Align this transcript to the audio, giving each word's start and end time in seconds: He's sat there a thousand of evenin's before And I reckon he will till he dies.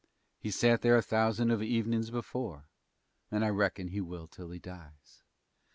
He's 0.39 0.57
sat 0.57 0.81
there 0.81 0.97
a 0.97 1.01
thousand 1.03 1.51
of 1.51 1.61
evenin's 1.61 2.09
before 2.09 2.65
And 3.29 3.45
I 3.45 3.49
reckon 3.49 3.89
he 3.89 4.01
will 4.01 4.25
till 4.25 4.49
he 4.49 4.57
dies. 4.57 5.21